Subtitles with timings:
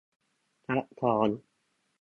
[0.65, 1.29] ซับซ้อน